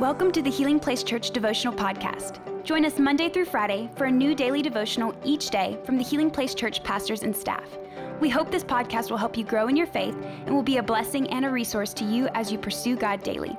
[0.00, 2.40] Welcome to the Healing Place Church Devotional Podcast.
[2.64, 6.32] Join us Monday through Friday for a new daily devotional each day from the Healing
[6.32, 7.62] Place Church pastors and staff.
[8.20, 10.82] We hope this podcast will help you grow in your faith and will be a
[10.82, 13.56] blessing and a resource to you as you pursue God daily.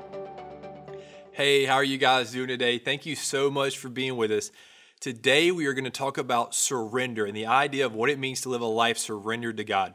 [1.32, 2.80] Hey, how are you guys doing today?
[2.80, 4.52] Thank you so much for being with us.
[5.00, 8.42] Today, we are going to talk about surrender and the idea of what it means
[8.42, 9.94] to live a life surrendered to God.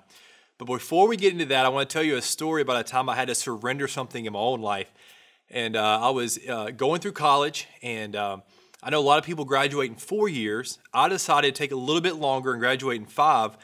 [0.56, 2.84] But before we get into that, I want to tell you a story about a
[2.84, 4.90] time I had to surrender something in my own life.
[5.50, 8.42] And uh, I was uh, going through college, and um,
[8.82, 10.78] I know a lot of people graduate in four years.
[10.94, 13.56] I decided to take a little bit longer and graduate in five.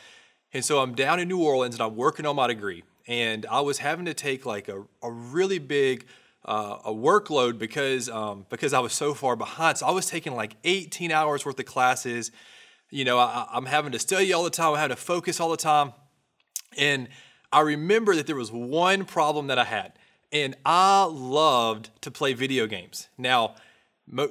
[0.53, 2.83] And so I'm down in New Orleans and I'm working on my degree.
[3.07, 6.07] And I was having to take like a, a really big
[6.45, 9.79] uh, a workload because um, because I was so far behind.
[9.79, 12.31] So I was taking like 18 hours worth of classes.
[12.91, 14.73] You know, I, I'm having to study all the time.
[14.73, 15.93] I'm having to focus all the time.
[16.77, 17.09] And
[17.53, 19.93] I remember that there was one problem that I had,
[20.45, 23.09] and I loved to play video games.
[23.17, 23.55] Now,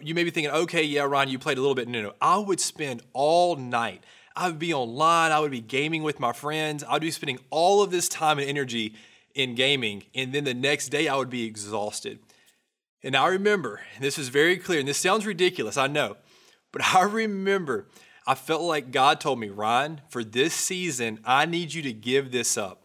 [0.02, 1.88] you may be thinking, okay, yeah, Ryan, you played a little bit.
[1.88, 4.04] No, no, I would spend all night.
[4.36, 5.32] I would be online.
[5.32, 6.84] I would be gaming with my friends.
[6.84, 8.94] I would be spending all of this time and energy
[9.34, 12.20] in gaming, and then the next day I would be exhausted.
[13.04, 16.18] And I remember, and this is very clear, and this sounds ridiculous, I know,
[16.72, 17.88] but I remember
[18.28, 22.32] I felt like God told me, Ryan, for this season, I need you to give
[22.32, 22.84] this up.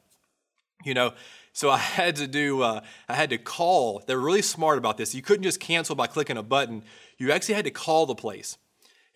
[0.85, 1.13] You know,
[1.53, 4.03] so I had to do, uh, I had to call.
[4.07, 5.15] They're really smart about this.
[5.15, 6.85] You couldn't just cancel by clicking a button.
[7.19, 8.57] You actually had to call the place.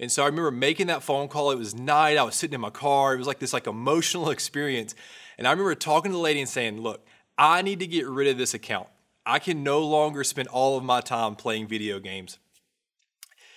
[0.01, 1.53] And so I remember making that phone call.
[1.53, 2.17] It was night.
[2.17, 3.15] I was sitting in my car.
[3.15, 4.95] It was like this like emotional experience.
[5.39, 7.07] And I remember talking to the lady and saying, "Look,
[7.39, 8.89] I need to get rid of this account.
[9.27, 12.39] I can no longer spend all of my time playing video games.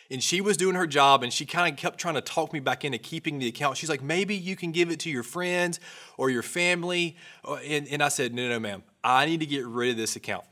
[0.10, 2.60] And she was doing her job and she kind of kept trying to talk me
[2.60, 3.78] back into keeping the account.
[3.78, 5.80] She's like, maybe you can give it to your friends
[6.18, 7.18] or your family.
[7.46, 10.16] Uh, and, and I said, no, no, ma'am, I need to get rid of this
[10.16, 10.46] account.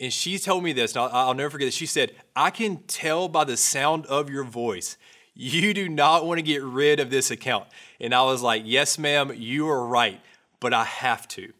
[0.00, 1.74] And she told me this, and I'll, I'll never forget this.
[1.74, 4.96] She said, I can tell by the sound of your voice,
[5.34, 7.66] you do not want to get rid of this account.
[8.00, 10.20] And I was like, yes, ma'am, you are right,
[10.60, 11.52] but I have to.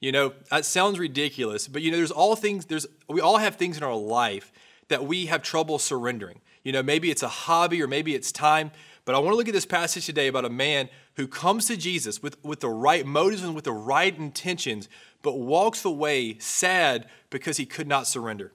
[0.00, 3.56] You know, that sounds ridiculous, but you know, there's all things, there's, we all have
[3.56, 4.52] things in our life
[4.88, 6.40] that we have trouble surrendering.
[6.62, 8.70] You know, maybe it's a hobby or maybe it's time,
[9.04, 11.76] but I want to look at this passage today about a man who comes to
[11.76, 14.88] Jesus with, with the right motives and with the right intentions,
[15.22, 18.52] but walks away sad because he could not surrender.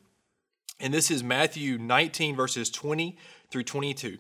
[0.80, 3.18] And this is Matthew 19, verses 20
[3.50, 4.18] through 22.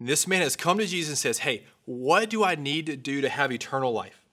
[0.00, 2.96] And this man has come to Jesus and says, Hey, what do I need to
[2.96, 4.24] do to have eternal life?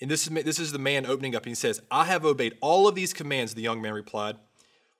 [0.00, 1.42] And this is, this is the man opening up.
[1.42, 4.36] And He says, I have obeyed all of these commands, the young man replied.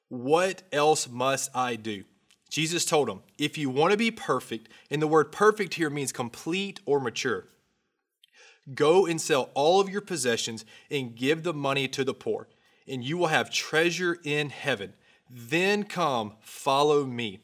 [0.09, 2.05] What else must I do?
[2.51, 6.13] Jesus told him, If you want to be perfect, and the word perfect here means
[6.13, 7.47] complete or mature,
[8.75, 12.49] go and sell all of your possessions and give the money to the poor,
[12.87, 14.95] and you will have treasure in heaven.
[15.31, 17.41] Then come, follow me.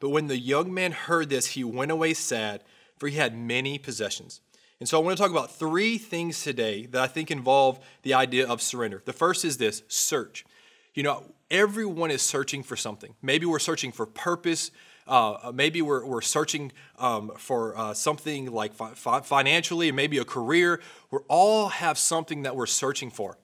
[0.00, 2.62] But when the young man heard this, he went away sad,
[2.96, 4.40] for he had many possessions.
[4.80, 8.14] And so I want to talk about three things today that I think involve the
[8.14, 9.02] idea of surrender.
[9.04, 10.44] The first is this search.
[10.94, 13.14] You know, everyone is searching for something.
[13.22, 14.70] Maybe we're searching for purpose.
[15.06, 20.80] Uh, maybe we're, we're searching um, for uh, something like fi- financially, maybe a career.
[21.10, 23.38] We all have something that we're searching for.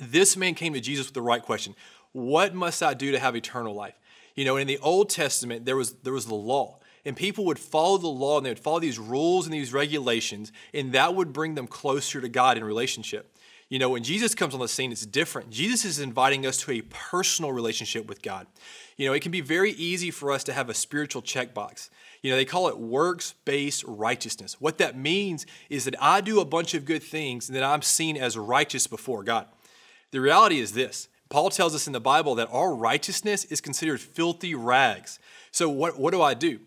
[0.00, 1.74] This man came to Jesus with the right question
[2.12, 3.98] What must I do to have eternal life?
[4.34, 7.58] You know, in the Old Testament, there was, there was the law and people would
[7.58, 11.32] follow the law and they would follow these rules and these regulations, and that would
[11.32, 13.32] bring them closer to God in relationship.
[13.68, 15.50] You know, when Jesus comes on the scene, it's different.
[15.50, 18.46] Jesus is inviting us to a personal relationship with God.
[18.96, 21.90] You know, it can be very easy for us to have a spiritual checkbox.
[22.22, 24.60] You know, they call it works based righteousness.
[24.60, 27.82] What that means is that I do a bunch of good things and that I'm
[27.82, 29.46] seen as righteous before God.
[30.12, 34.00] The reality is this Paul tells us in the Bible that our righteousness is considered
[34.00, 35.18] filthy rags.
[35.50, 36.60] So, what, what do I do?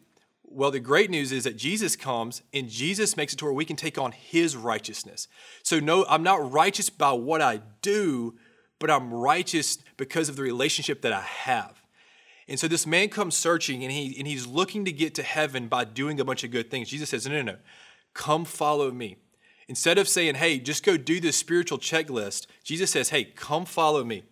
[0.51, 3.65] Well, the great news is that Jesus comes and Jesus makes it to where we
[3.65, 5.27] can take on his righteousness.
[5.61, 8.35] So, no, I'm not righteous by what I do,
[8.79, 11.79] but I'm righteous because of the relationship that I have.
[12.47, 15.68] And so this man comes searching and, he, and he's looking to get to heaven
[15.68, 16.89] by doing a bunch of good things.
[16.89, 17.57] Jesus says, No, no, no,
[18.15, 19.18] come follow me.
[19.68, 24.03] Instead of saying, Hey, just go do this spiritual checklist, Jesus says, Hey, come follow
[24.03, 24.24] me.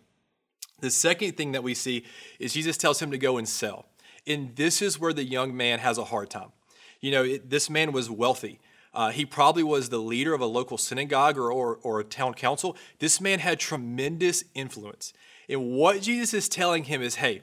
[0.80, 2.04] The second thing that we see
[2.40, 3.86] is Jesus tells him to go and sell.
[4.28, 6.52] And this is where the young man has a hard time.
[7.00, 8.60] You know, it, this man was wealthy.
[8.92, 12.34] Uh, he probably was the leader of a local synagogue or, or, or a town
[12.34, 12.76] council.
[12.98, 15.12] This man had tremendous influence.
[15.48, 17.42] And what Jesus is telling him is hey,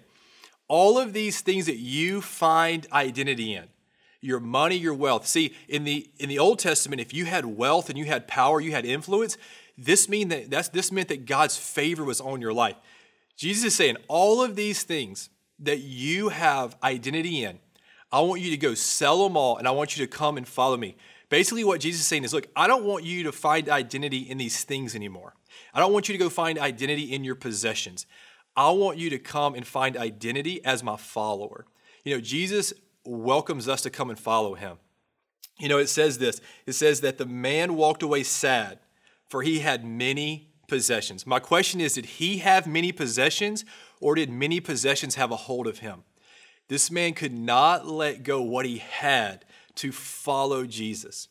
[0.68, 3.66] all of these things that you find identity in,
[4.22, 5.28] your money, your wealth.
[5.28, 8.60] See, in the in the Old Testament, if you had wealth and you had power,
[8.60, 9.38] you had influence,
[9.78, 12.76] this mean that that's this meant that God's favor was on your life.
[13.38, 15.30] Jesus is saying, all of these things
[15.60, 17.60] that you have identity in,
[18.12, 20.48] I want you to go sell them all and I want you to come and
[20.48, 20.98] follow me.
[21.30, 24.38] Basically, what Jesus is saying is, look, I don't want you to find identity in
[24.38, 25.34] these things anymore.
[25.74, 28.06] I don't want you to go find identity in your possessions.
[28.56, 31.66] I want you to come and find identity as my follower.
[32.04, 32.74] You know, Jesus
[33.04, 34.78] welcomes us to come and follow him.
[35.60, 38.80] You know, it says this it says that the man walked away sad,
[39.30, 41.26] for he had many possessions.
[41.26, 43.66] My question is did he have many possessions,
[44.06, 46.04] or did many possessions have a hold of him?
[46.68, 49.44] This man could not let go what he had
[49.78, 51.28] to follow Jesus.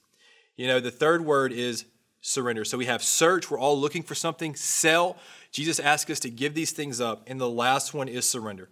[0.56, 1.84] You know, the third word is
[2.20, 2.64] surrender.
[2.64, 5.16] So we have search, we're all looking for something, sell.
[5.52, 7.22] Jesus asks us to give these things up.
[7.28, 8.70] And the last one is surrender.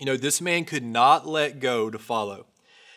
[0.00, 2.46] You know, this man could not let go to follow.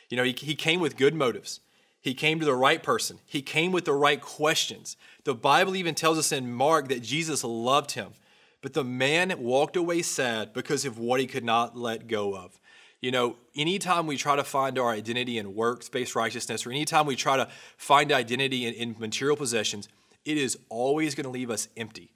[0.09, 1.59] You know, he, he came with good motives.
[1.99, 3.19] He came to the right person.
[3.25, 4.95] He came with the right questions.
[5.25, 8.13] The Bible even tells us in Mark that Jesus loved him.
[8.62, 12.60] But the man walked away sad because of what he could not let go of.
[13.02, 17.08] You know, anytime we try to find our identity in works based righteousness, or anytime
[17.08, 19.90] we try to find identity in, in material possessions,
[20.24, 22.12] it is always going to leave us empty.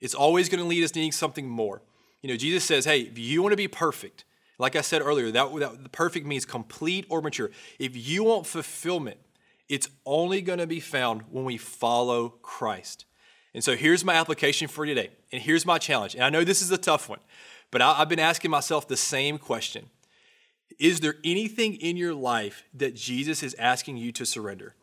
[0.00, 1.82] It's always going to lead us needing something more.
[2.22, 4.24] You know, Jesus says, hey, if you want to be perfect,
[4.58, 7.50] like I said earlier, that, that perfect means complete or mature.
[7.78, 9.18] If you want fulfillment,
[9.68, 13.04] it's only going to be found when we follow Christ.
[13.54, 16.14] And so here's my application for today, and here's my challenge.
[16.14, 17.18] And I know this is a tough one,
[17.70, 19.90] but I, I've been asking myself the same question
[20.78, 24.74] is there anything in your life that Jesus is asking you to surrender?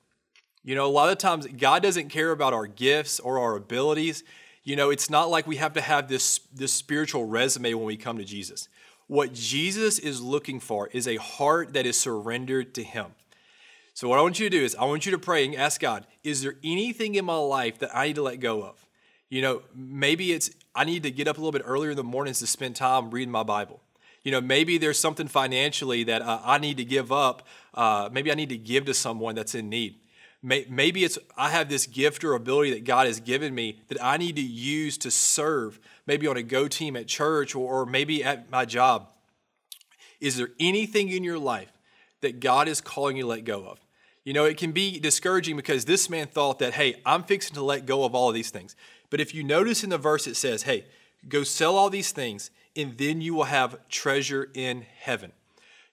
[0.64, 4.24] You know, a lot of times God doesn't care about our gifts or our abilities.
[4.64, 7.98] You know, it's not like we have to have this, this spiritual resume when we
[7.98, 8.68] come to Jesus.
[9.08, 13.08] What Jesus is looking for is a heart that is surrendered to Him.
[13.98, 15.82] So, what I want you to do is, I want you to pray and ask
[15.82, 18.86] God, is there anything in my life that I need to let go of?
[19.28, 22.04] You know, maybe it's I need to get up a little bit earlier in the
[22.04, 23.82] mornings to spend time reading my Bible
[24.28, 27.48] you know, maybe there's something financially that uh, I need to give up.
[27.74, 30.02] Uh, maybe I need to give to someone that's in need.
[30.44, 34.18] Maybe it's I have this gift or ability that God has given me that I
[34.18, 38.22] need to use to serve, maybe on a go team at church or, or maybe
[38.22, 39.08] at my job.
[40.20, 41.72] Is there anything in your life
[42.20, 43.80] that God is calling you to let go of?
[44.28, 47.64] You know, it can be discouraging because this man thought that, hey, I'm fixing to
[47.64, 48.76] let go of all of these things.
[49.10, 50.84] But if you notice in the verse, it says, hey,
[51.30, 55.32] go sell all these things and then you will have treasure in heaven.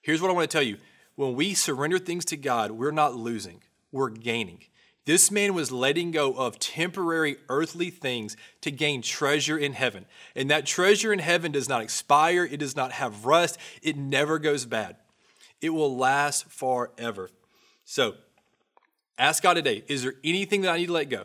[0.03, 0.79] Here's what I want to tell you
[1.15, 4.65] when we surrender things to God, we're not losing, we're gaining.
[5.05, 10.07] This man was letting go of temporary earthly things to gain treasure in heaven.
[10.35, 14.41] And that treasure in heaven does not expire, it does not have rust, it never
[14.41, 14.97] goes bad.
[15.61, 17.31] It will last forever.
[17.85, 18.15] So,
[19.19, 21.25] ask God today is there anything that I need to let go?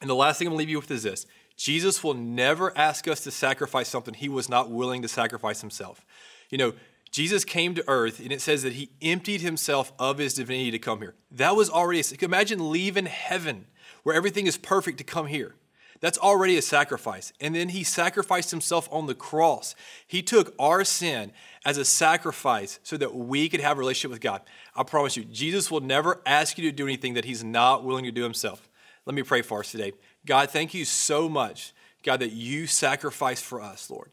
[0.00, 2.76] And the last thing I'm going to leave you with is this Jesus will never
[2.76, 6.04] ask us to sacrifice something he was not willing to sacrifice himself.
[6.50, 6.72] You know,
[7.10, 10.78] Jesus came to earth and it says that he emptied himself of his divinity to
[10.78, 11.14] come here.
[11.30, 13.66] That was already, imagine leaving heaven
[14.02, 15.54] where everything is perfect to come here.
[16.02, 17.32] That's already a sacrifice.
[17.40, 19.76] And then he sacrificed himself on the cross.
[20.04, 21.30] He took our sin
[21.64, 24.42] as a sacrifice so that we could have a relationship with God.
[24.74, 28.04] I promise you, Jesus will never ask you to do anything that he's not willing
[28.04, 28.68] to do himself.
[29.06, 29.92] Let me pray for us today.
[30.26, 31.72] God, thank you so much,
[32.02, 34.10] God, that you sacrificed for us, Lord.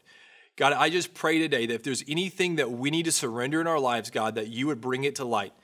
[0.54, 3.66] God, I just pray today that if there's anything that we need to surrender in
[3.66, 5.54] our lives, God, that you would bring it to light.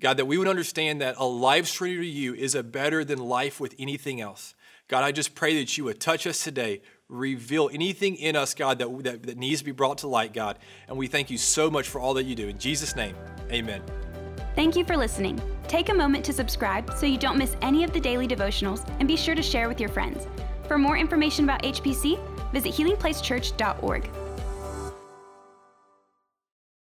[0.00, 3.18] God, that we would understand that a life surrender to you is a better than
[3.18, 4.54] life with anything else.
[4.90, 8.80] God, I just pray that you would touch us today, reveal anything in us, God,
[8.80, 10.58] that, that, that needs to be brought to light, God.
[10.88, 12.48] And we thank you so much for all that you do.
[12.48, 13.14] In Jesus' name,
[13.52, 13.82] amen.
[14.56, 15.40] Thank you for listening.
[15.68, 19.06] Take a moment to subscribe so you don't miss any of the daily devotionals and
[19.06, 20.26] be sure to share with your friends.
[20.66, 22.18] For more information about HPC,
[22.50, 24.10] visit healingplacechurch.org.